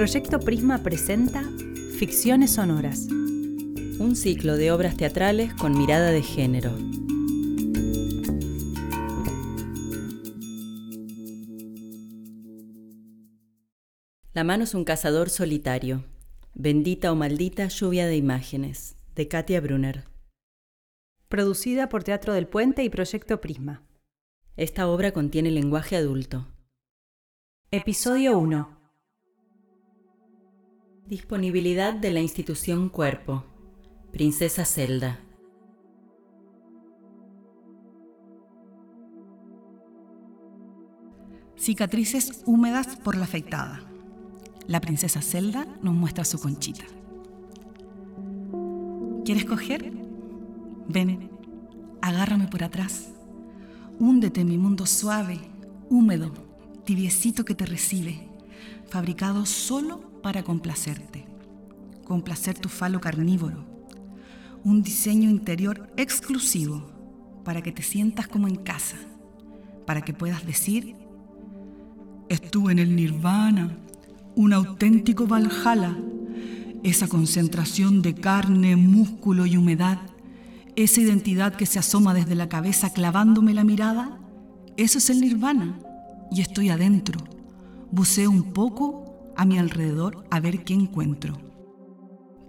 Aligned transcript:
Proyecto 0.00 0.40
Prisma 0.40 0.82
presenta 0.82 1.42
Ficciones 1.98 2.52
Sonoras. 2.54 3.06
Un 3.10 4.16
ciclo 4.16 4.56
de 4.56 4.72
obras 4.72 4.96
teatrales 4.96 5.52
con 5.52 5.76
mirada 5.76 6.10
de 6.10 6.22
género. 6.22 6.74
La 14.32 14.42
mano 14.42 14.64
es 14.64 14.74
un 14.74 14.84
cazador 14.84 15.28
solitario. 15.28 16.02
Bendita 16.54 17.12
o 17.12 17.14
maldita 17.14 17.68
lluvia 17.68 18.06
de 18.06 18.16
imágenes, 18.16 18.96
de 19.20 19.28
Katia 19.28 19.60
Brunner. 19.60 20.04
Producida 21.28 21.90
por 21.90 22.02
Teatro 22.04 22.32
del 22.32 22.46
Puente 22.46 22.84
y 22.84 22.88
Proyecto 22.88 23.38
Prisma. 23.38 23.82
Esta 24.56 24.88
obra 24.88 25.12
contiene 25.12 25.50
lenguaje 25.50 25.94
adulto. 25.94 26.46
Episodio 27.70 28.38
1. 28.38 28.78
Disponibilidad 31.04 31.92
de 31.92 32.12
la 32.12 32.20
institución 32.20 32.88
Cuerpo. 32.88 33.44
Princesa 34.10 34.64
Zelda. 34.64 35.20
Cicatrices 41.58 42.42
húmedas 42.46 42.96
por 42.96 43.16
la 43.16 43.24
afeitada. 43.24 43.82
La 44.66 44.80
princesa 44.80 45.20
Zelda 45.20 45.66
nos 45.82 45.92
muestra 45.92 46.24
su 46.24 46.40
conchita. 46.40 46.86
¿Quieres 49.30 49.44
coger? 49.44 49.92
Ven, 50.88 51.30
agárrame 52.02 52.48
por 52.48 52.64
atrás. 52.64 53.12
Húndete 54.00 54.40
en 54.40 54.48
mi 54.48 54.58
mundo 54.58 54.86
suave, 54.86 55.38
húmedo, 55.88 56.32
tibiecito 56.84 57.44
que 57.44 57.54
te 57.54 57.64
recibe, 57.64 58.26
fabricado 58.88 59.46
solo 59.46 60.00
para 60.20 60.42
complacerte, 60.42 61.26
complacer 62.04 62.58
tu 62.58 62.68
falo 62.68 63.00
carnívoro, 63.00 63.64
un 64.64 64.82
diseño 64.82 65.30
interior 65.30 65.92
exclusivo 65.96 66.90
para 67.44 67.62
que 67.62 67.70
te 67.70 67.82
sientas 67.82 68.26
como 68.26 68.48
en 68.48 68.56
casa, 68.56 68.96
para 69.86 70.02
que 70.02 70.12
puedas 70.12 70.44
decir, 70.44 70.96
estuve 72.28 72.72
en 72.72 72.80
el 72.80 72.96
nirvana, 72.96 73.78
un 74.34 74.52
auténtico 74.52 75.28
Valhalla, 75.28 75.96
esa 76.82 77.08
concentración 77.08 78.02
de 78.02 78.14
carne, 78.14 78.76
músculo 78.76 79.46
y 79.46 79.56
humedad, 79.56 79.98
esa 80.76 81.00
identidad 81.00 81.54
que 81.54 81.66
se 81.66 81.78
asoma 81.78 82.14
desde 82.14 82.34
la 82.34 82.48
cabeza 82.48 82.90
clavándome 82.90 83.54
la 83.54 83.64
mirada, 83.64 84.18
eso 84.76 84.98
es 84.98 85.10
el 85.10 85.20
nirvana 85.20 85.78
y 86.30 86.40
estoy 86.40 86.70
adentro, 86.70 87.20
buceo 87.90 88.30
un 88.30 88.52
poco 88.52 89.32
a 89.36 89.44
mi 89.44 89.58
alrededor 89.58 90.24
a 90.30 90.40
ver 90.40 90.64
qué 90.64 90.74
encuentro. 90.74 91.38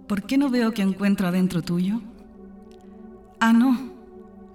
¿Por 0.06 0.22
qué 0.22 0.38
no 0.38 0.50
veo 0.50 0.72
qué 0.72 0.82
encuentro 0.82 1.28
adentro 1.28 1.62
tuyo? 1.62 2.00
Ah, 3.40 3.52
no, 3.52 3.92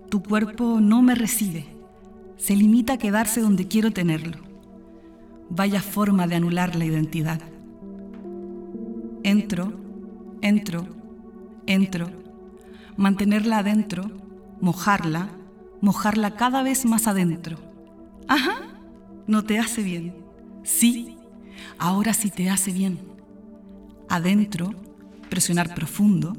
tu 0.10 0.24
cuerpo 0.24 0.80
no 0.80 1.02
me 1.02 1.16
recibe, 1.16 1.66
se 2.38 2.56
limita 2.56 2.94
a 2.94 2.98
quedarse 2.98 3.42
donde 3.42 3.68
quiero 3.68 3.92
tenerlo. 3.92 4.38
Vaya 5.50 5.82
forma 5.82 6.28
de 6.28 6.36
anular 6.36 6.76
la 6.76 6.86
identidad. 6.86 7.42
Entro, 9.28 9.74
entro, 10.42 10.88
entro, 11.66 12.08
mantenerla 12.96 13.58
adentro, 13.58 14.10
mojarla, 14.62 15.30
mojarla 15.82 16.36
cada 16.36 16.64
vez 16.64 16.86
más 16.86 17.08
adentro. 17.08 17.58
Ajá, 18.28 18.56
no 19.28 19.44
te 19.44 19.60
hace 19.60 19.84
bien. 19.84 20.16
Sí, 20.64 21.18
Ahora 21.78 22.14
sí 22.14 22.30
te 22.30 22.50
hace 22.50 22.72
bien. 22.72 23.00
Adentro, 24.10 24.72
presionar 25.30 25.76
profundo. 25.76 26.34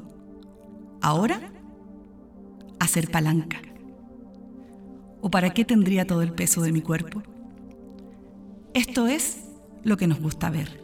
Ahora, 1.01 1.39
hacer 2.79 3.09
palanca. 3.09 3.61
¿O 5.21 5.29
para 5.29 5.51
qué 5.51 5.65
tendría 5.65 6.07
todo 6.07 6.21
el 6.21 6.33
peso 6.33 6.61
de 6.61 6.71
mi 6.71 6.81
cuerpo? 6.81 7.21
Esto 8.73 9.07
es 9.07 9.45
lo 9.83 9.97
que 9.97 10.07
nos 10.07 10.19
gusta 10.19 10.49
ver. 10.49 10.83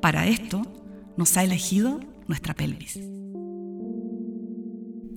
Para 0.00 0.26
esto 0.26 0.62
nos 1.16 1.36
ha 1.36 1.44
elegido 1.44 2.00
nuestra 2.26 2.54
pelvis. 2.54 2.98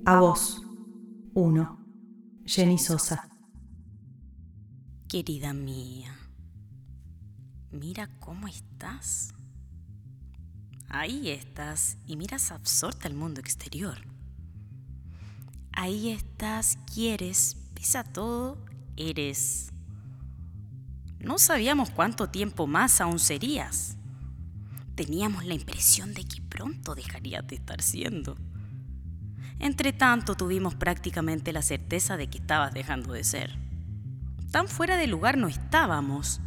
A 0.04 0.20
vos. 0.20 0.62
Uno. 1.34 1.84
Jenny 2.44 2.78
Sosa. 2.78 3.28
Querida 5.08 5.52
mía. 5.52 6.16
Mira 7.70 8.08
cómo 8.20 8.46
estás. 8.46 9.34
Ahí 10.88 11.30
estás 11.30 11.98
y 12.06 12.16
miras 12.16 12.52
absorta 12.52 13.08
el 13.08 13.14
mundo 13.14 13.40
exterior. 13.40 13.98
Ahí 15.72 16.10
estás, 16.10 16.78
quieres, 16.94 17.56
pisa 17.74 18.04
todo, 18.04 18.64
eres. 18.96 19.72
No 21.18 21.38
sabíamos 21.38 21.90
cuánto 21.90 22.28
tiempo 22.30 22.66
más 22.66 23.00
aún 23.00 23.18
serías. 23.18 23.96
Teníamos 24.96 25.44
la 25.44 25.54
impresión 25.54 26.12
de 26.12 26.24
que 26.24 26.42
pronto 26.42 26.96
dejarías 26.96 27.46
de 27.46 27.54
estar 27.54 27.80
siendo. 27.80 28.36
Entre 29.60 29.92
tanto 29.92 30.34
tuvimos 30.34 30.74
prácticamente 30.74 31.52
la 31.52 31.62
certeza 31.62 32.16
de 32.16 32.28
que 32.28 32.38
estabas 32.38 32.74
dejando 32.74 33.12
de 33.12 33.22
ser. 33.22 33.56
Tan 34.50 34.66
fuera 34.66 34.96
de 34.96 35.06
lugar 35.06 35.38
no 35.38 35.46
estábamos 35.46 36.40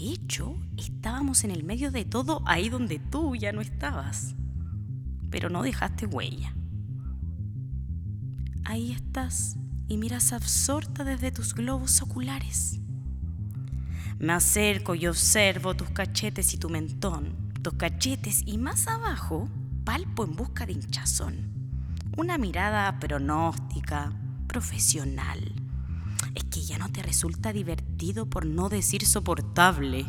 de 0.00 0.12
hecho, 0.12 0.56
estábamos 0.78 1.44
en 1.44 1.50
el 1.50 1.62
medio 1.62 1.90
de 1.90 2.06
todo 2.06 2.42
ahí 2.46 2.70
donde 2.70 2.98
tú 2.98 3.36
ya 3.36 3.52
no 3.52 3.60
estabas. 3.60 4.34
Pero 5.30 5.50
no 5.50 5.62
dejaste 5.62 6.06
huella. 6.06 6.54
Ahí 8.64 8.92
estás 8.92 9.56
y 9.88 9.98
miras 9.98 10.32
absorta 10.32 11.04
desde 11.04 11.32
tus 11.32 11.54
globos 11.54 12.00
oculares. 12.00 12.80
Me 14.18 14.32
acerco 14.32 14.94
y 14.94 15.06
observo 15.06 15.74
tus 15.74 15.90
cachetes 15.90 16.54
y 16.54 16.56
tu 16.56 16.70
mentón, 16.70 17.49
tus 17.62 17.74
cachetes 17.74 18.42
y 18.46 18.58
más 18.58 18.86
abajo 18.86 19.48
palpo 19.84 20.24
en 20.24 20.34
busca 20.34 20.66
de 20.66 20.72
hinchazón. 20.72 21.50
Una 22.16 22.38
mirada 22.38 22.98
pronóstica, 22.98 24.12
profesional, 24.46 25.54
es 26.34 26.44
que 26.44 26.62
ya 26.62 26.78
no 26.78 26.90
te 26.90 27.02
resulta 27.02 27.52
divertido 27.52 28.26
por 28.26 28.46
no 28.46 28.68
decir 28.68 29.06
soportable. 29.06 30.06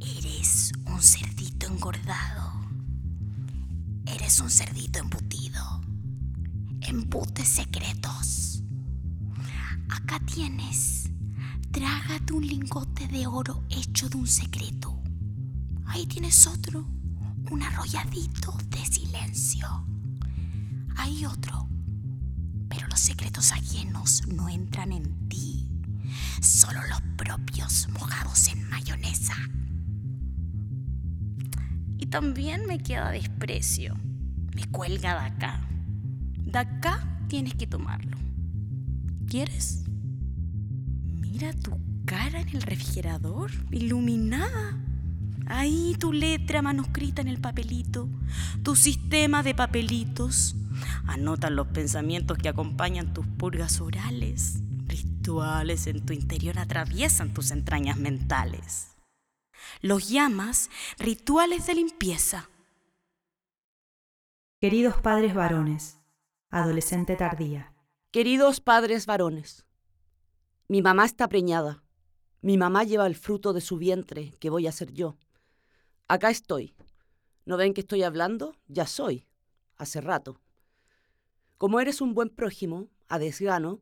Eres 0.00 0.72
un 0.86 1.02
cerdito 1.02 1.66
engordado. 1.66 2.52
Eres 4.06 4.40
un 4.40 4.50
cerdito 4.50 4.98
embutido. 4.98 5.62
Embutes 6.80 7.48
secretos. 7.48 8.62
Acá 9.88 10.20
tienes. 10.20 11.10
Trágate 11.70 12.32
un 12.32 12.46
lingote 12.46 13.08
de 13.08 13.26
oro 13.26 13.64
hecho 13.70 14.08
de 14.08 14.16
un 14.16 14.26
secreto. 14.26 15.01
Ahí 15.92 16.06
tienes 16.06 16.46
otro. 16.46 16.84
Un 17.50 17.62
arrolladito 17.62 18.56
de 18.68 18.84
silencio. 18.86 19.86
Hay 20.96 21.24
otro 21.24 21.68
pero 22.72 22.88
los 22.88 23.00
secretos 23.00 23.52
ajenos 23.52 24.26
no 24.28 24.48
entran 24.48 24.92
en 24.92 25.28
ti, 25.28 25.68
solo 26.40 26.80
los 26.88 27.02
propios 27.18 27.86
mojados 27.90 28.48
en 28.48 28.66
mayonesa. 28.70 29.34
Y 31.98 32.06
también 32.06 32.64
me 32.66 32.78
queda 32.78 33.10
desprecio, 33.10 33.94
me 34.54 34.64
cuelga 34.70 35.20
de 35.20 35.26
acá. 35.26 35.68
De 36.46 36.58
acá 36.58 37.26
tienes 37.28 37.54
que 37.54 37.66
tomarlo. 37.66 38.16
¿Quieres? 39.28 39.84
Mira 41.20 41.52
tu 41.52 41.78
cara 42.06 42.40
en 42.40 42.48
el 42.48 42.62
refrigerador, 42.62 43.50
iluminada. 43.70 44.78
Ahí 45.54 45.94
tu 45.98 46.14
letra 46.14 46.62
manuscrita 46.62 47.20
en 47.20 47.28
el 47.28 47.38
papelito, 47.38 48.08
tu 48.62 48.74
sistema 48.74 49.42
de 49.42 49.54
papelitos. 49.54 50.56
Anotan 51.06 51.56
los 51.56 51.66
pensamientos 51.66 52.38
que 52.38 52.48
acompañan 52.48 53.12
tus 53.12 53.26
purgas 53.26 53.82
orales. 53.82 54.62
Rituales 54.86 55.86
en 55.88 56.06
tu 56.06 56.14
interior 56.14 56.58
atraviesan 56.58 57.34
tus 57.34 57.50
entrañas 57.50 57.98
mentales. 57.98 58.96
Los 59.82 60.08
llamas 60.08 60.70
rituales 60.98 61.66
de 61.66 61.74
limpieza. 61.74 62.48
Queridos 64.58 65.02
padres 65.02 65.34
varones, 65.34 65.98
adolescente 66.48 67.14
tardía. 67.14 67.74
Queridos 68.10 68.60
padres 68.60 69.04
varones, 69.04 69.66
mi 70.66 70.80
mamá 70.80 71.04
está 71.04 71.28
preñada. 71.28 71.84
Mi 72.40 72.56
mamá 72.56 72.84
lleva 72.84 73.06
el 73.06 73.16
fruto 73.16 73.52
de 73.52 73.60
su 73.60 73.76
vientre, 73.76 74.32
que 74.40 74.48
voy 74.48 74.66
a 74.66 74.72
ser 74.72 74.94
yo. 74.94 75.18
Acá 76.08 76.30
estoy. 76.30 76.74
¿No 77.44 77.56
ven 77.56 77.74
que 77.74 77.80
estoy 77.80 78.02
hablando? 78.02 78.56
Ya 78.68 78.86
soy. 78.86 79.26
hace 79.76 80.00
rato. 80.00 80.40
Como 81.58 81.80
eres 81.80 82.00
un 82.00 82.14
buen 82.14 82.28
prójimo, 82.28 82.88
a 83.08 83.18
desgano, 83.18 83.80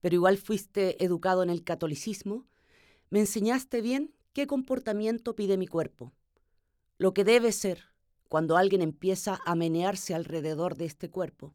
pero 0.00 0.14
igual 0.14 0.38
fuiste 0.38 1.04
educado 1.04 1.42
en 1.42 1.50
el 1.50 1.64
catolicismo, 1.64 2.46
me 3.10 3.20
enseñaste 3.20 3.80
bien 3.80 4.14
qué 4.32 4.46
comportamiento 4.46 5.36
pide 5.36 5.56
mi 5.56 5.66
cuerpo, 5.66 6.12
lo 6.98 7.14
que 7.14 7.24
debe 7.24 7.52
ser 7.52 7.84
cuando 8.28 8.56
alguien 8.56 8.82
empieza 8.82 9.40
a 9.44 9.54
menearse 9.54 10.14
alrededor 10.14 10.76
de 10.76 10.86
este 10.86 11.10
cuerpo, 11.10 11.54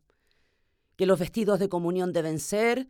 que 0.95 1.05
los 1.05 1.19
vestidos 1.19 1.59
de 1.59 1.69
comunión 1.69 2.13
deben 2.13 2.39
ser, 2.39 2.87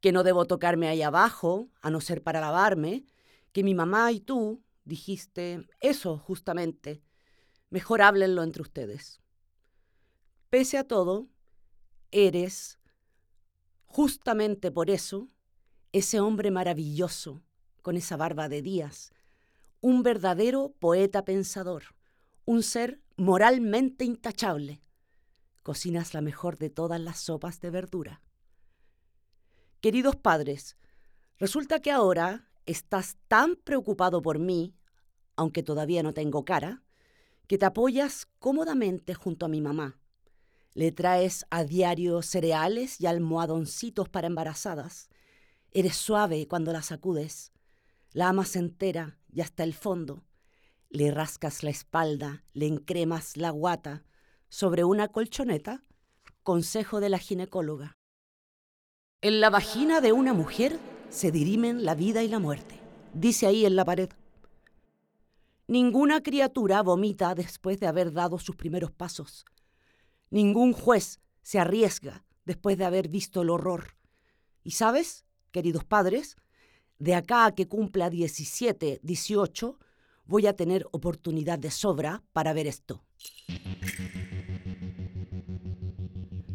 que 0.00 0.12
no 0.12 0.22
debo 0.22 0.46
tocarme 0.46 0.88
ahí 0.88 1.02
abajo, 1.02 1.68
a 1.80 1.90
no 1.90 2.00
ser 2.00 2.22
para 2.22 2.40
lavarme, 2.40 3.04
que 3.52 3.64
mi 3.64 3.74
mamá 3.74 4.12
y 4.12 4.20
tú 4.20 4.62
dijiste 4.88 5.68
eso 5.80 6.18
justamente, 6.18 7.02
mejor 7.70 8.02
háblenlo 8.02 8.42
entre 8.42 8.62
ustedes. 8.62 9.20
Pese 10.50 10.78
a 10.78 10.84
todo, 10.84 11.28
eres, 12.10 12.80
justamente 13.84 14.72
por 14.72 14.90
eso, 14.90 15.28
ese 15.92 16.20
hombre 16.20 16.50
maravilloso, 16.50 17.42
con 17.82 17.96
esa 17.96 18.16
barba 18.16 18.48
de 18.48 18.62
días, 18.62 19.12
un 19.80 20.02
verdadero 20.02 20.74
poeta 20.78 21.24
pensador, 21.24 21.94
un 22.46 22.62
ser 22.62 23.02
moralmente 23.16 24.04
intachable. 24.04 24.82
Cocinas 25.62 26.14
la 26.14 26.22
mejor 26.22 26.56
de 26.56 26.70
todas 26.70 27.00
las 27.00 27.20
sopas 27.20 27.60
de 27.60 27.70
verdura. 27.70 28.22
Queridos 29.80 30.16
padres, 30.16 30.76
resulta 31.38 31.80
que 31.80 31.90
ahora 31.90 32.47
estás 32.68 33.16
tan 33.28 33.56
preocupado 33.56 34.20
por 34.20 34.38
mí, 34.38 34.74
aunque 35.36 35.62
todavía 35.62 36.02
no 36.02 36.12
tengo 36.12 36.44
cara, 36.44 36.82
que 37.46 37.56
te 37.56 37.64
apoyas 37.64 38.28
cómodamente 38.38 39.14
junto 39.14 39.46
a 39.46 39.48
mi 39.48 39.60
mamá. 39.62 39.98
Le 40.74 40.92
traes 40.92 41.46
a 41.50 41.64
diario 41.64 42.20
cereales 42.22 43.00
y 43.00 43.06
almohadoncitos 43.06 44.08
para 44.10 44.26
embarazadas. 44.26 45.08
Eres 45.70 45.96
suave 45.96 46.46
cuando 46.46 46.72
la 46.72 46.82
sacudes. 46.82 47.52
La 48.12 48.28
amas 48.28 48.54
entera 48.54 49.18
y 49.32 49.40
hasta 49.40 49.64
el 49.64 49.72
fondo. 49.72 50.24
Le 50.90 51.10
rascas 51.10 51.62
la 51.62 51.70
espalda, 51.70 52.44
le 52.52 52.66
encremas 52.66 53.36
la 53.36 53.50
guata 53.50 54.04
sobre 54.50 54.84
una 54.84 55.08
colchoneta. 55.08 55.84
Consejo 56.42 57.00
de 57.00 57.08
la 57.08 57.18
ginecóloga. 57.18 57.96
En 59.20 59.40
la 59.40 59.50
vagina 59.50 60.00
de 60.00 60.12
una 60.12 60.32
mujer 60.32 60.78
se 61.10 61.30
dirimen 61.32 61.84
la 61.84 61.94
vida 61.94 62.22
y 62.22 62.28
la 62.28 62.38
muerte, 62.38 62.80
dice 63.14 63.46
ahí 63.46 63.64
en 63.64 63.76
la 63.76 63.84
pared. 63.84 64.10
Ninguna 65.66 66.22
criatura 66.22 66.82
vomita 66.82 67.34
después 67.34 67.78
de 67.80 67.86
haber 67.86 68.12
dado 68.12 68.38
sus 68.38 68.56
primeros 68.56 68.90
pasos. 68.90 69.44
Ningún 70.30 70.72
juez 70.72 71.20
se 71.42 71.58
arriesga 71.58 72.24
después 72.44 72.78
de 72.78 72.84
haber 72.84 73.08
visto 73.08 73.42
el 73.42 73.50
horror. 73.50 73.96
Y 74.64 74.72
sabes, 74.72 75.24
queridos 75.50 75.84
padres, 75.84 76.36
de 76.98 77.14
acá 77.14 77.46
a 77.46 77.54
que 77.54 77.68
cumpla 77.68 78.10
17, 78.10 79.00
18, 79.02 79.78
voy 80.24 80.46
a 80.46 80.56
tener 80.56 80.86
oportunidad 80.92 81.58
de 81.58 81.70
sobra 81.70 82.22
para 82.32 82.52
ver 82.52 82.66
esto. 82.66 83.04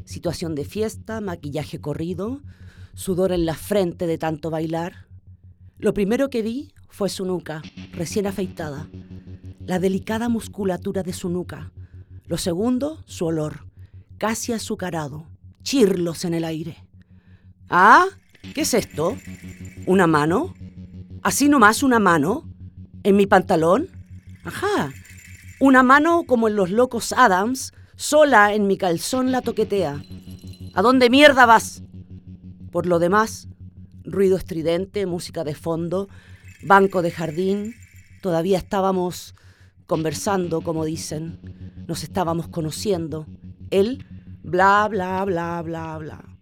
Situación 0.06 0.54
de 0.54 0.66
fiesta, 0.66 1.22
maquillaje 1.22 1.80
corrido, 1.80 2.42
sudor 2.94 3.32
en 3.32 3.46
la 3.46 3.56
frente 3.56 4.08
de 4.08 4.18
tanto 4.18 4.50
bailar. 4.50 5.08
Lo 5.78 5.94
primero 5.94 6.30
que 6.30 6.42
vi 6.42 6.74
fue 6.90 7.10
su 7.10 7.26
nuca, 7.26 7.62
recién 7.92 8.28
afeitada, 8.28 8.88
la 9.60 9.80
delicada 9.80 10.30
musculatura 10.30 11.04
de 11.04 11.14
su 11.14 11.30
nuca. 11.30 11.72
Lo 12.26 12.38
segundo, 12.38 13.04
su 13.06 13.26
olor, 13.26 13.66
casi 14.18 14.54
azucarado, 14.54 15.28
chirlos 15.64 16.26
en 16.26 16.34
el 16.34 16.46
aire. 16.46 16.78
¿Ah? 17.70 18.06
¿Qué 18.54 18.62
es 18.62 18.74
esto? 18.74 19.18
¿Una 19.86 20.08
mano? 20.08 20.54
¿Así 21.24 21.50
nomás 21.50 21.84
una 21.84 22.00
mano? 22.00 22.48
¿En 23.04 23.16
mi 23.16 23.26
pantalón? 23.26 23.90
Ajá. 24.44 24.92
Una 25.60 25.82
mano 25.84 26.24
como 26.26 26.48
en 26.48 26.56
los 26.56 26.70
locos 26.70 27.14
Adams, 27.14 27.74
sola 27.96 28.54
en 28.54 28.68
mi 28.68 28.78
calzón 28.78 29.32
la 29.32 29.42
toquetea. 29.42 30.04
¿A 30.74 30.82
dónde 30.82 31.10
mierda 31.10 31.46
vas? 31.46 31.84
Por 32.74 32.88
lo 32.88 32.98
demás, 32.98 33.48
ruido 34.04 34.36
estridente, 34.36 35.06
música 35.06 35.44
de 35.44 35.54
fondo, 35.54 36.10
banco 36.64 37.04
de 37.04 37.12
jardín. 37.12 37.76
Todavía 38.20 38.58
estábamos 38.58 39.36
conversando, 39.86 40.62
como 40.62 40.84
dicen. 40.84 41.38
Nos 41.88 42.04
estábamos 42.04 42.48
conociendo. 42.48 43.28
Él, 43.70 44.08
bla, 44.42 44.88
bla, 44.90 45.24
bla, 45.24 45.62
bla, 45.62 46.00
bla. 46.00 46.38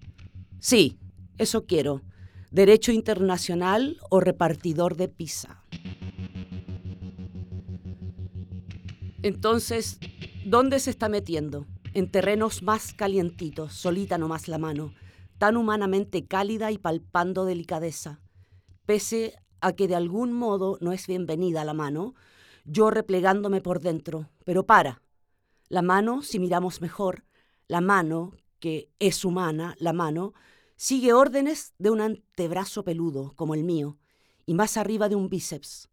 Sí, 0.60 0.98
eso 1.38 1.66
quiero. 1.66 2.01
Derecho 2.50 2.94
internacional 2.94 3.98
o 4.10 4.22
repartidor 4.22 4.95
de 4.95 5.10
pizza. 5.10 5.66
Entonces, 9.22 10.00
¿dónde 10.45 10.80
se 10.80 10.92
está 10.92 11.10
metiendo? 11.10 11.68
En 11.94 12.10
terrenos 12.10 12.63
más 12.63 12.94
calientitos, 12.94 13.74
solita 13.74 14.18
nomás 14.18 14.48
la 14.48 14.57
mano, 14.57 14.94
tan 15.41 15.57
humanamente 15.57 16.27
cálida 16.27 16.69
y 16.69 16.77
palpando 16.77 17.45
delicadeza. 17.45 18.21
Pese 18.85 19.33
a 19.59 19.73
que 19.73 19.88
de 19.88 19.95
algún 19.95 20.33
modo 20.33 20.77
no 20.81 20.91
es 20.91 21.07
bienvenida 21.07 21.65
la 21.65 21.73
mano, 21.73 22.13
yo 22.63 22.91
replegándome 22.91 23.59
por 23.59 23.79
dentro, 23.79 24.29
pero 24.45 24.67
para. 24.67 25.01
La 25.67 25.81
mano, 25.81 26.21
si 26.21 26.38
miramos 26.38 26.79
mejor, 26.79 27.25
la 27.67 27.81
mano, 27.81 28.33
que 28.59 28.91
es 28.99 29.25
humana, 29.25 29.75
la 29.79 29.93
mano, 29.93 30.35
Sigue 30.75 31.13
órdenes 31.13 31.73
de 31.79 31.89
un 31.89 32.01
antebrazo 32.01 32.83
peludo, 32.83 33.33
como 33.35 33.55
el 33.55 33.63
mío, 33.63 33.97
y 34.47 34.53
más 34.55 34.77
arriba 34.77 35.09
de 35.09 35.15
un 35.15 35.29
bíceps, 35.29 35.89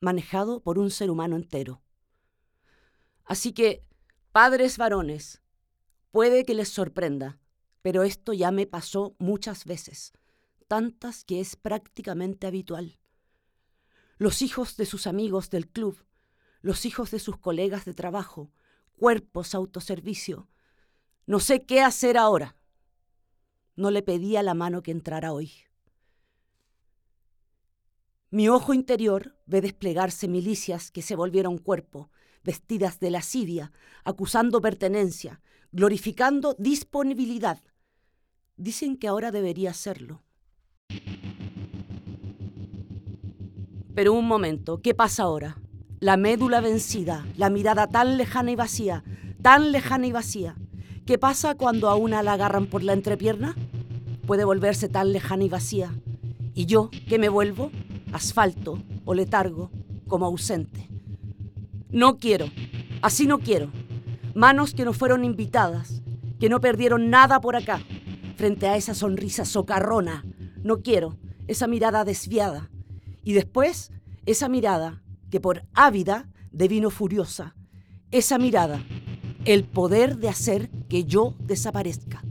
manejado 0.00 0.60
por 0.60 0.80
un 0.80 0.90
ser 0.90 1.08
humano 1.08 1.36
entero. 1.36 1.82
Así 3.24 3.52
que, 3.52 3.84
padres 4.30 4.76
varones, 4.76 5.40
puede 6.10 6.44
que 6.44 6.54
les 6.54 6.68
sorprenda, 6.68 7.38
pero 7.86 8.02
esto 8.02 8.32
ya 8.32 8.50
me 8.50 8.66
pasó 8.66 9.14
muchas 9.20 9.64
veces, 9.64 10.12
tantas 10.66 11.22
que 11.22 11.38
es 11.38 11.54
prácticamente 11.54 12.48
habitual. 12.48 12.98
Los 14.18 14.42
hijos 14.42 14.76
de 14.76 14.86
sus 14.86 15.06
amigos 15.06 15.50
del 15.50 15.68
club, 15.68 16.04
los 16.62 16.84
hijos 16.84 17.12
de 17.12 17.20
sus 17.20 17.38
colegas 17.38 17.84
de 17.84 17.94
trabajo, 17.94 18.50
cuerpos 18.96 19.54
autoservicio. 19.54 20.48
No 21.26 21.38
sé 21.38 21.64
qué 21.64 21.80
hacer 21.80 22.18
ahora. 22.18 22.56
No 23.76 23.92
le 23.92 24.02
pedía 24.02 24.42
la 24.42 24.54
mano 24.54 24.82
que 24.82 24.90
entrara 24.90 25.32
hoy. 25.32 25.52
Mi 28.30 28.48
ojo 28.48 28.74
interior 28.74 29.38
ve 29.46 29.60
desplegarse 29.60 30.26
milicias 30.26 30.90
que 30.90 31.02
se 31.02 31.14
volvieron 31.14 31.56
cuerpo, 31.56 32.10
vestidas 32.42 32.98
de 32.98 33.10
lascivia, 33.10 33.70
acusando 34.02 34.60
pertenencia, 34.60 35.40
glorificando 35.70 36.56
disponibilidad. 36.58 37.62
Dicen 38.58 38.96
que 38.96 39.06
ahora 39.06 39.30
debería 39.30 39.70
hacerlo. 39.70 40.22
Pero 43.94 44.14
un 44.14 44.26
momento, 44.26 44.80
¿qué 44.80 44.94
pasa 44.94 45.24
ahora? 45.24 45.58
La 46.00 46.16
médula 46.16 46.62
vencida, 46.62 47.26
la 47.36 47.50
mirada 47.50 47.86
tan 47.86 48.16
lejana 48.16 48.50
y 48.50 48.56
vacía, 48.56 49.04
tan 49.42 49.72
lejana 49.72 50.06
y 50.06 50.12
vacía. 50.12 50.56
¿Qué 51.04 51.18
pasa 51.18 51.54
cuando 51.54 51.90
a 51.90 51.96
una 51.96 52.22
la 52.22 52.32
agarran 52.32 52.66
por 52.66 52.82
la 52.82 52.94
entrepierna? 52.94 53.54
Puede 54.26 54.44
volverse 54.44 54.88
tan 54.88 55.12
lejana 55.12 55.44
y 55.44 55.48
vacía. 55.50 55.94
Y 56.54 56.64
yo, 56.64 56.90
¿qué 57.08 57.18
me 57.18 57.28
vuelvo? 57.28 57.70
Asfalto 58.12 58.82
o 59.04 59.12
letargo, 59.12 59.70
como 60.08 60.24
ausente. 60.24 60.88
No 61.90 62.16
quiero, 62.16 62.46
así 63.02 63.26
no 63.26 63.38
quiero. 63.38 63.70
Manos 64.34 64.72
que 64.72 64.86
no 64.86 64.94
fueron 64.94 65.24
invitadas, 65.24 66.02
que 66.40 66.48
no 66.48 66.60
perdieron 66.60 67.10
nada 67.10 67.40
por 67.40 67.56
acá, 67.56 67.80
frente 68.36 68.68
a 68.68 68.76
esa 68.76 68.94
sonrisa 68.94 69.44
socarrona. 69.44 70.24
No 70.62 70.82
quiero 70.82 71.18
esa 71.48 71.66
mirada 71.66 72.04
desviada. 72.04 72.70
Y 73.24 73.32
después, 73.32 73.90
esa 74.26 74.48
mirada 74.48 75.02
que 75.30 75.40
por 75.40 75.64
ávida 75.74 76.28
devino 76.52 76.90
furiosa. 76.90 77.56
Esa 78.10 78.38
mirada 78.38 78.80
el 79.46 79.64
poder 79.64 80.18
de 80.18 80.28
hacer 80.28 80.70
que 80.88 81.04
yo 81.04 81.34
desaparezca. 81.38 82.24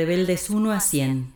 Rebeldes 0.00 0.48
1 0.48 0.72
a 0.72 0.80
100. 0.80 1.30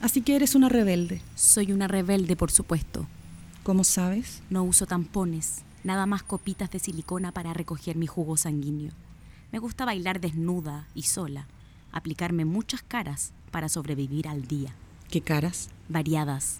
Así 0.00 0.22
que 0.22 0.34
eres 0.34 0.56
una 0.56 0.68
rebelde. 0.68 1.22
Soy 1.36 1.70
una 1.70 1.86
rebelde, 1.86 2.34
por 2.34 2.50
supuesto. 2.50 3.06
¿Cómo 3.62 3.84
sabes? 3.84 4.42
No 4.50 4.64
uso 4.64 4.84
tampones, 4.84 5.62
nada 5.84 6.06
más 6.06 6.24
copitas 6.24 6.72
de 6.72 6.80
silicona 6.80 7.30
para 7.30 7.54
recoger 7.54 7.94
mi 7.94 8.08
jugo 8.08 8.36
sanguíneo. 8.36 8.90
Me 9.52 9.60
gusta 9.60 9.84
bailar 9.84 10.20
desnuda 10.20 10.88
y 10.96 11.04
sola, 11.04 11.46
aplicarme 11.92 12.44
muchas 12.44 12.82
caras 12.82 13.30
para 13.52 13.68
sobrevivir 13.68 14.26
al 14.26 14.48
día. 14.48 14.74
¿Qué 15.08 15.20
caras? 15.20 15.68
Variadas. 15.88 16.58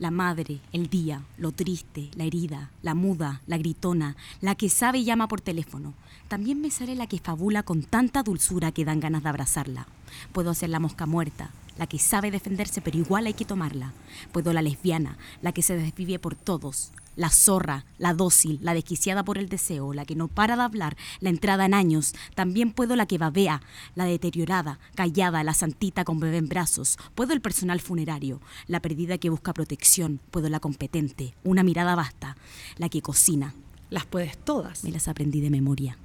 La 0.00 0.10
madre, 0.10 0.60
el 0.72 0.88
día, 0.88 1.20
lo 1.36 1.52
triste, 1.52 2.08
la 2.14 2.24
herida, 2.24 2.70
la 2.80 2.94
muda, 2.94 3.42
la 3.46 3.58
gritona, 3.58 4.16
la 4.40 4.54
que 4.54 4.70
sabe 4.70 5.00
y 5.00 5.04
llama 5.04 5.28
por 5.28 5.42
teléfono. 5.42 5.92
También 6.26 6.62
me 6.62 6.70
sale 6.70 6.94
la 6.94 7.06
que 7.06 7.18
fabula 7.18 7.64
con 7.64 7.82
tanta 7.82 8.22
dulzura 8.22 8.72
que 8.72 8.86
dan 8.86 8.98
ganas 8.98 9.22
de 9.22 9.28
abrazarla. 9.28 9.86
Puedo 10.32 10.54
ser 10.54 10.70
la 10.70 10.80
mosca 10.80 11.04
muerta, 11.04 11.50
la 11.76 11.86
que 11.86 11.98
sabe 11.98 12.30
defenderse 12.30 12.80
pero 12.80 12.96
igual 12.96 13.26
hay 13.26 13.34
que 13.34 13.44
tomarla. 13.44 13.92
Puedo 14.32 14.54
la 14.54 14.62
lesbiana, 14.62 15.18
la 15.42 15.52
que 15.52 15.60
se 15.60 15.76
desvive 15.76 16.18
por 16.18 16.34
todos, 16.34 16.92
la 17.20 17.28
zorra, 17.28 17.84
la 17.98 18.14
dócil, 18.14 18.58
la 18.62 18.72
desquiciada 18.72 19.22
por 19.22 19.36
el 19.36 19.50
deseo, 19.50 19.92
la 19.92 20.06
que 20.06 20.14
no 20.14 20.26
para 20.26 20.56
de 20.56 20.62
hablar, 20.62 20.96
la 21.20 21.28
entrada 21.28 21.66
en 21.66 21.74
años. 21.74 22.14
También 22.34 22.72
puedo 22.72 22.96
la 22.96 23.04
que 23.04 23.18
babea, 23.18 23.60
la 23.94 24.06
deteriorada, 24.06 24.80
callada, 24.94 25.44
la 25.44 25.52
santita 25.52 26.02
con 26.02 26.18
bebé 26.18 26.38
en 26.38 26.48
brazos. 26.48 26.96
Puedo 27.14 27.34
el 27.34 27.42
personal 27.42 27.78
funerario, 27.80 28.40
la 28.68 28.80
perdida 28.80 29.18
que 29.18 29.28
busca 29.28 29.52
protección. 29.52 30.18
Puedo 30.30 30.48
la 30.48 30.60
competente, 30.60 31.34
una 31.44 31.62
mirada 31.62 31.94
basta, 31.94 32.38
la 32.78 32.88
que 32.88 33.02
cocina. 33.02 33.52
Las 33.90 34.06
puedes 34.06 34.38
todas. 34.38 34.82
Me 34.82 34.90
las 34.90 35.06
aprendí 35.06 35.42
de 35.42 35.50
memoria. 35.50 35.98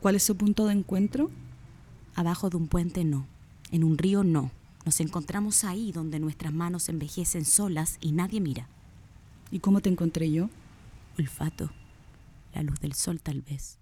¿Cuál 0.00 0.14
es 0.14 0.22
su 0.22 0.36
punto 0.36 0.66
de 0.66 0.74
encuentro? 0.74 1.32
Abajo 2.14 2.50
de 2.50 2.56
un 2.56 2.68
puente 2.68 3.02
no, 3.02 3.26
en 3.72 3.82
un 3.82 3.98
río 3.98 4.22
no. 4.22 4.52
Nos 4.84 5.00
encontramos 5.00 5.64
ahí 5.64 5.90
donde 5.90 6.20
nuestras 6.20 6.52
manos 6.52 6.88
envejecen 6.88 7.44
solas 7.44 7.98
y 8.00 8.12
nadie 8.12 8.40
mira. 8.40 8.68
¿Y 9.52 9.60
cómo 9.60 9.82
te 9.82 9.90
encontré 9.90 10.30
yo? 10.30 10.48
Olfato. 11.18 11.70
La 12.54 12.62
luz 12.62 12.80
del 12.80 12.94
sol 12.94 13.20
tal 13.20 13.42
vez. 13.42 13.78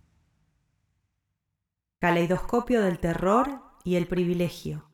Caleidoscopio 2.01 2.83
del 2.83 2.99
terror 2.99 3.63
y 3.85 3.95
el 3.95 4.09
privilegio. 4.09 4.91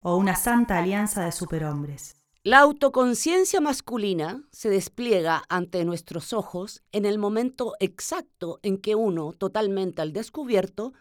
O 0.00 0.16
una 0.16 0.34
santa 0.34 0.78
alianza 0.78 1.24
de 1.24 1.30
superhombres. 1.30 2.16
La 2.42 2.58
autoconciencia 2.58 3.60
masculina 3.60 4.42
se 4.50 4.68
despliega 4.68 5.44
ante 5.48 5.84
nuestros 5.84 6.32
ojos 6.32 6.82
en 6.90 7.06
el 7.06 7.18
momento 7.18 7.74
exacto 7.78 8.58
en 8.64 8.78
que 8.78 8.96
uno, 8.96 9.32
totalmente 9.32 10.02
al 10.02 10.12
descubierto, 10.12 10.92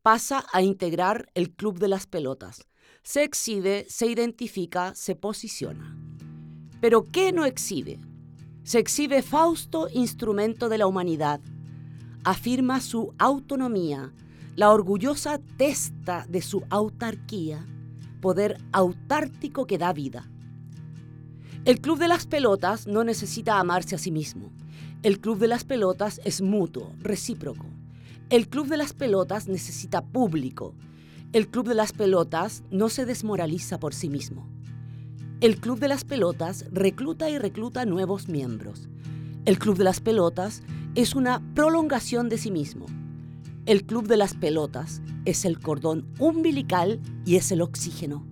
pasa 0.00 0.46
a 0.54 0.62
integrar 0.62 1.30
el 1.34 1.54
club 1.54 1.78
de 1.78 1.88
las 1.88 2.06
pelotas. 2.06 2.66
Se 3.02 3.24
exhibe, 3.24 3.84
se 3.90 4.06
identifica, 4.06 4.94
se 4.94 5.16
posiciona. 5.16 5.98
Pero 6.80 7.04
¿qué 7.04 7.32
no 7.32 7.44
exhibe? 7.44 8.00
Se 8.62 8.78
exhibe 8.78 9.22
Fausto, 9.22 9.88
instrumento 9.92 10.68
de 10.68 10.78
la 10.78 10.86
humanidad. 10.86 11.40
Afirma 12.24 12.80
su 12.80 13.14
autonomía, 13.18 14.12
la 14.54 14.70
orgullosa 14.70 15.40
testa 15.56 16.26
de 16.28 16.42
su 16.42 16.62
autarquía, 16.68 17.66
poder 18.20 18.58
autártico 18.72 19.66
que 19.66 19.78
da 19.78 19.92
vida. 19.92 20.30
El 21.64 21.80
Club 21.80 21.98
de 21.98 22.08
las 22.08 22.26
Pelotas 22.26 22.86
no 22.86 23.04
necesita 23.04 23.58
amarse 23.58 23.94
a 23.94 23.98
sí 23.98 24.10
mismo. 24.10 24.50
El 25.02 25.20
Club 25.20 25.38
de 25.38 25.48
las 25.48 25.64
Pelotas 25.64 26.20
es 26.24 26.42
mutuo, 26.42 26.92
recíproco. 27.00 27.66
El 28.28 28.48
Club 28.48 28.68
de 28.68 28.76
las 28.76 28.92
Pelotas 28.92 29.48
necesita 29.48 30.02
público. 30.02 30.74
El 31.32 31.48
Club 31.48 31.68
de 31.68 31.74
las 31.74 31.92
Pelotas 31.92 32.62
no 32.70 32.88
se 32.88 33.06
desmoraliza 33.06 33.78
por 33.80 33.94
sí 33.94 34.08
mismo. 34.08 34.46
El 35.40 35.56
Club 35.56 35.78
de 35.78 35.88
las 35.88 36.04
Pelotas 36.04 36.66
recluta 36.70 37.30
y 37.30 37.38
recluta 37.38 37.86
nuevos 37.86 38.28
miembros. 38.28 38.90
El 39.46 39.58
Club 39.58 39.78
de 39.78 39.84
las 39.84 40.00
Pelotas 40.00 40.62
es 40.94 41.14
una 41.14 41.40
prolongación 41.54 42.28
de 42.28 42.36
sí 42.36 42.50
mismo. 42.50 42.84
El 43.64 43.86
Club 43.86 44.06
de 44.06 44.18
las 44.18 44.34
Pelotas 44.34 45.00
es 45.24 45.46
el 45.46 45.58
cordón 45.58 46.06
umbilical 46.18 47.00
y 47.24 47.36
es 47.36 47.50
el 47.52 47.62
oxígeno. 47.62 48.26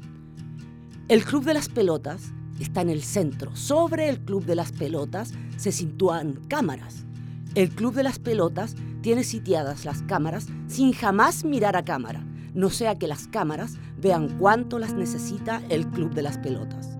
El 1.08 1.24
Club 1.24 1.44
de 1.44 1.54
las 1.54 1.70
Pelotas 1.70 2.30
está 2.60 2.82
en 2.82 2.90
el 2.90 3.02
centro. 3.02 3.56
Sobre 3.56 4.10
el 4.10 4.20
Club 4.20 4.44
de 4.44 4.56
las 4.56 4.72
Pelotas 4.72 5.32
se 5.56 5.72
sitúan 5.72 6.34
cámaras. 6.48 7.06
El 7.54 7.70
Club 7.70 7.94
de 7.94 8.02
las 8.02 8.18
Pelotas 8.18 8.76
tiene 9.00 9.24
sitiadas 9.24 9.86
las 9.86 10.02
cámaras 10.02 10.48
sin 10.66 10.92
jamás 10.92 11.42
mirar 11.42 11.74
a 11.74 11.86
cámara, 11.86 12.22
no 12.52 12.68
sea 12.68 12.98
que 12.98 13.08
las 13.08 13.28
cámaras 13.28 13.78
vean 14.00 14.28
cuánto 14.38 14.78
las 14.78 14.94
necesita 14.94 15.60
el 15.68 15.86
Club 15.88 16.14
de 16.14 16.22
las 16.22 16.38
Pelotas. 16.38 16.96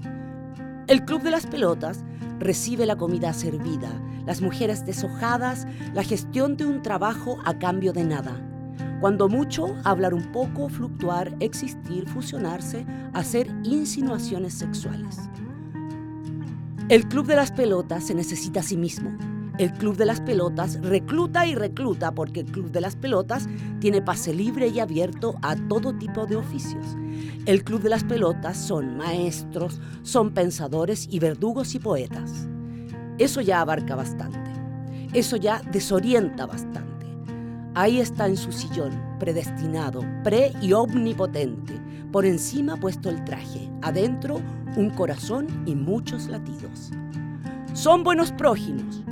El 0.87 1.05
Club 1.05 1.23
de 1.23 1.31
las 1.31 1.47
Pelotas 1.47 2.05
recibe 2.39 2.87
la 2.87 2.97
comida 2.97 3.33
servida, 3.33 3.91
las 4.27 4.41
mujeres 4.41 4.85
deshojadas, 4.85 5.67
la 5.95 6.03
gestión 6.03 6.57
de 6.57 6.67
un 6.67 6.83
trabajo 6.83 7.39
a 7.45 7.59
cambio 7.59 7.93
de 7.93 8.05
nada. 8.05 8.41
Cuando 9.01 9.29
mucho, 9.29 9.77
hablar 9.85 10.13
un 10.13 10.33
poco, 10.33 10.69
fluctuar, 10.69 11.37
existir, 11.41 12.09
fusionarse, 12.09 12.85
hacer 13.13 13.49
insinuaciones 13.63 14.55
sexuales. 14.55 15.19
El 16.89 17.07
Club 17.07 17.27
de 17.27 17.37
las 17.37 17.53
Pelotas 17.53 18.07
se 18.07 18.15
necesita 18.15 18.61
a 18.61 18.63
sí 18.65 18.77
mismo. 18.77 19.11
El 19.59 19.73
Club 19.73 19.97
de 19.97 20.07
las 20.07 20.21
Pelotas 20.21 20.81
recluta 20.83 21.45
y 21.45 21.57
recluta 21.57 22.13
porque 22.13 22.41
el 22.41 22.47
Club 22.47 22.71
de 22.71 22.81
las 22.81 22.95
Pelotas 22.95 23.49
tiene 23.81 24.01
pase 24.01 24.33
libre 24.33 24.69
y 24.69 24.79
abierto 24.79 25.35
a 25.43 25.57
todo 25.57 25.93
tipo 25.99 26.27
de 26.27 26.37
oficios. 26.37 26.87
El 27.45 27.65
Club 27.65 27.83
de 27.83 27.89
las 27.89 28.05
Pelotas 28.05 28.57
son 28.57 28.97
maestros, 28.97 29.81
son 30.03 30.31
pensadores 30.31 31.09
y 31.11 31.19
verdugos 31.19 31.75
y 31.75 31.81
poetas. 31.81 32.49
Eso 33.19 33.41
ya 33.41 33.61
abarca 33.61 33.97
bastante. 33.97 34.39
Eso 35.13 35.37
ya 35.37 35.61
desorienta 35.73 36.47
bastante. 36.47 37.07
Ahí 37.75 37.99
está 37.99 38.29
en 38.29 38.37
su 38.37 38.53
sillón, 38.53 38.93
predestinado, 39.19 40.03
pre 40.23 40.53
y 40.63 40.73
omnipotente. 40.73 41.75
Por 42.13 42.27
encima 42.27 42.77
puesto 42.77 43.11
el 43.11 43.25
traje, 43.25 43.69
adentro 43.83 44.41
un 44.77 44.91
corazón 44.91 45.49
y 45.67 45.75
muchos 45.75 46.29
latidos. 46.29 46.93
Son 47.73 48.05
buenos 48.05 48.31
prójimos, 48.33 49.03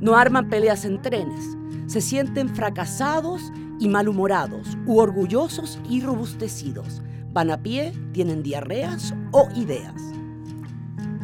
no 0.00 0.16
arman 0.16 0.48
peleas 0.48 0.84
en 0.84 1.00
trenes, 1.02 1.56
se 1.86 2.00
sienten 2.00 2.48
fracasados 2.48 3.52
y 3.80 3.88
malhumorados, 3.88 4.76
u 4.86 4.98
orgullosos 4.98 5.78
y 5.88 6.00
robustecidos. 6.00 7.02
Van 7.32 7.50
a 7.50 7.62
pie, 7.62 7.92
tienen 8.12 8.42
diarreas 8.42 9.14
o 9.32 9.48
ideas. 9.54 9.94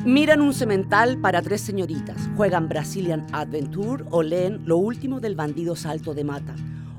Miran 0.04 0.42
un 0.42 0.52
cemental 0.52 1.18
para 1.18 1.40
tres 1.40 1.62
señoritas, 1.62 2.28
juegan 2.36 2.68
Brazilian 2.68 3.26
Adventure 3.32 4.04
o 4.10 4.22
leen 4.22 4.60
lo 4.66 4.76
último 4.76 5.18
del 5.18 5.34
bandido 5.34 5.76
salto 5.76 6.12
de 6.12 6.24
mata. 6.24 6.54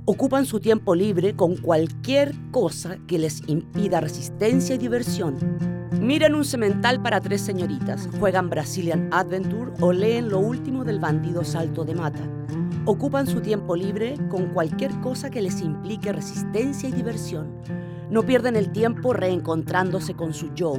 Ocupan 0.05 0.45
su 0.45 0.59
tiempo 0.59 0.95
libre 0.95 1.35
con 1.35 1.55
cualquier 1.57 2.33
cosa 2.51 2.97
que 3.07 3.19
les 3.19 3.47
impida 3.47 4.01
resistencia 4.01 4.75
y 4.75 4.77
diversión. 4.79 5.35
Miran 6.01 6.35
un 6.35 6.43
cemental 6.43 7.01
para 7.01 7.21
tres 7.21 7.41
señoritas, 7.41 8.09
juegan 8.19 8.49
Brazilian 8.49 9.09
Adventure 9.11 9.71
o 9.79 9.91
leen 9.91 10.29
lo 10.29 10.39
último 10.39 10.83
del 10.83 10.99
bandido 10.99 11.43
salto 11.43 11.83
de 11.85 11.95
mata. 11.95 12.21
Ocupan 12.85 13.27
su 13.27 13.41
tiempo 13.41 13.75
libre 13.75 14.15
con 14.29 14.47
cualquier 14.47 14.91
cosa 15.01 15.29
que 15.29 15.41
les 15.41 15.61
implique 15.61 16.11
resistencia 16.11 16.89
y 16.89 16.91
diversión. 16.91 17.51
No 18.09 18.23
pierden 18.23 18.55
el 18.55 18.71
tiempo 18.71 19.13
reencontrándose 19.13 20.15
con 20.15 20.33
su 20.33 20.53
yo. 20.53 20.75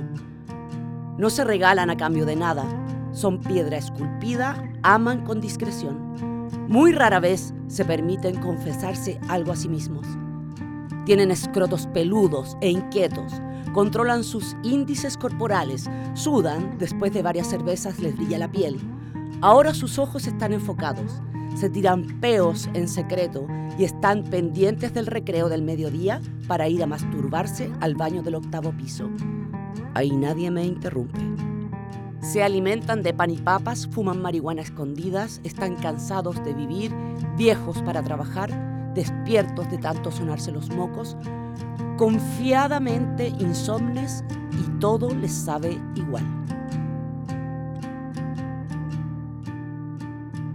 No 1.19 1.31
se 1.31 1.45
regalan 1.45 1.91
a 1.91 1.97
cambio 1.97 2.27
de 2.27 2.37
nada. 2.37 2.65
Son 3.13 3.41
piedra 3.41 3.79
esculpida, 3.79 4.63
aman 4.83 5.25
con 5.25 5.41
discreción. 5.41 6.47
Muy 6.69 6.93
rara 6.93 7.21
vez 7.21 7.55
se 7.69 7.85
permiten 7.85 8.37
confesarse 8.37 9.19
algo 9.29 9.53
a 9.53 9.57
sí 9.57 9.69
mismos. 9.69 10.07
Tienen 11.05 11.31
escrotos 11.31 11.87
peludos 11.87 12.57
e 12.61 12.69
inquietos, 12.69 13.33
controlan 13.77 14.25
sus 14.25 14.57
índices 14.63 15.19
corporales, 15.19 15.85
sudan, 16.15 16.79
después 16.79 17.13
de 17.13 17.21
varias 17.21 17.49
cervezas 17.49 17.99
les 17.99 18.17
brilla 18.17 18.39
la 18.39 18.51
piel. 18.51 18.79
Ahora 19.43 19.75
sus 19.75 19.99
ojos 19.99 20.27
están 20.27 20.55
enfocados, 20.55 21.21
se 21.55 21.69
tiran 21.69 22.07
peos 22.19 22.71
en 22.73 22.89
secreto 22.89 23.47
y 23.79 23.85
están 23.85 24.25
pendientes 24.25 24.95
del 24.95 25.05
recreo 25.05 25.51
del 25.51 25.61
mediodía 25.61 26.23
para 26.49 26.69
ir 26.69 26.83
a 26.83 26.87
masturbarse 26.87 27.71
al 27.81 27.95
baño 27.97 28.23
del 28.23 28.37
octavo 28.37 28.73
piso. 28.73 29.11
Ahí 29.93 30.11
nadie 30.11 30.51
me 30.51 30.65
interrumpe. 30.65 31.21
Se 32.23 32.43
alimentan 32.43 33.03
de 33.03 33.13
pan 33.13 33.31
y 33.31 33.37
papas, 33.37 33.89
fuman 33.89 34.23
marihuana 34.23 34.63
escondidas, 34.63 35.43
están 35.45 35.77
cansados 35.77 36.43
de 36.47 36.55
vivir, 36.55 36.95
viejos 37.37 37.83
para 37.83 38.03
trabajar, 38.03 38.95
despiertos 38.95 39.71
de 39.71 39.77
tanto 39.77 40.11
sonarse 40.11 40.51
los 40.51 40.71
mocos, 40.71 41.15
confiadamente 41.97 43.29
insomnes 43.29 44.23
y 44.53 44.79
todo 44.79 45.15
les 45.15 45.33
sabe 45.33 45.79
igual. 45.95 46.25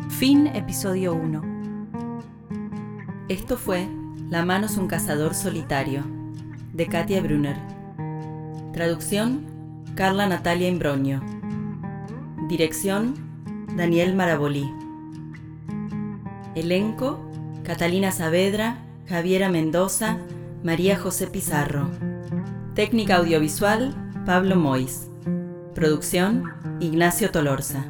Fin 0.10 0.48
episodio 0.48 1.16
1. 1.16 1.42
Esto 3.28 3.58
fue 3.58 3.88
La 4.30 4.46
mano 4.46 4.68
es 4.68 4.78
un 4.78 4.88
cazador 4.88 5.34
solitario, 5.34 6.04
de 6.74 6.88
Katia 6.88 7.22
Brunner. 7.22 7.58
Traducción, 8.72 9.46
Carla 9.96 10.28
Natalia 10.28 10.70
Imbroño. 10.70 11.22
Dirección, 12.48 13.16
Daniel 13.76 14.16
Marabolí. 14.16 14.72
Elenco, 16.56 17.20
Catalina 17.64 18.12
Saavedra, 18.12 18.78
Javiera 19.08 19.50
Mendoza, 19.50 20.20
María 20.64 20.96
José 20.96 21.26
Pizarro. 21.26 21.90
Técnica 22.76 23.16
audiovisual, 23.16 23.96
Pablo 24.28 24.56
Mois. 24.56 25.10
Producción, 25.74 26.54
Ignacio 26.80 27.32
Tolorza. 27.32 27.86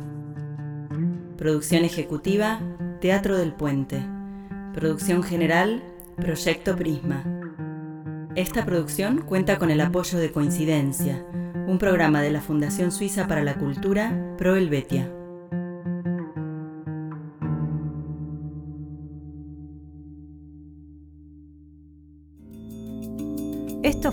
Producción 1.38 1.84
ejecutiva, 1.84 2.62
Teatro 3.01 3.38
del 3.38 3.51
Puente. 3.51 4.01
Producción 4.74 5.22
general, 5.22 5.84
Proyecto 6.16 6.78
Prisma. 6.78 7.25
Esta 8.36 8.63
producción 8.66 9.24
cuenta 9.24 9.60
con 9.60 9.70
el 9.70 9.82
apoyo 9.82 10.18
de 10.18 10.32
Coincidencia, 10.32 11.25
un 11.68 11.78
programa 11.78 12.22
de 12.22 12.32
la 12.32 12.40
Fundación 12.40 12.94
Suiza 12.94 13.28
para 13.28 13.44
la 13.44 13.56
Cultura, 13.56 14.36
Pro 14.38 14.56
Helvetia. 14.56 15.12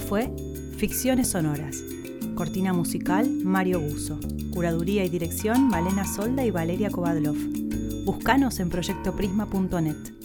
Fue 0.08 0.34
Ficciones 0.78 1.28
Sonoras. 1.28 1.84
Cortina 2.34 2.72
musical, 2.72 3.28
Mario 3.28 3.78
Buzo. 3.78 4.18
Curaduría 4.52 5.04
y 5.04 5.10
dirección, 5.10 5.68
Malena 5.68 6.06
Solda 6.06 6.46
y 6.46 6.50
Valeria 6.50 6.88
Kovadlov. 6.88 7.36
Buscanos 8.06 8.58
en 8.58 8.70
proyectoprisma.net. 8.70 10.17